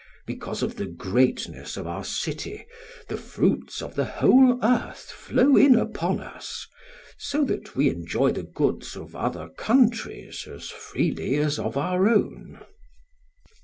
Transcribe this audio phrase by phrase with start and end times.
[0.25, 2.65] Because of the greatness of our city
[3.07, 6.65] the fruits of the whole earth flow in upon us,
[7.19, 12.61] so that we enjoy the goods of other countries as freely as of our own.